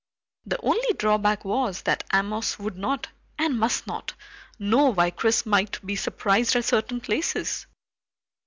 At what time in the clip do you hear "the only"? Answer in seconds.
0.47-0.93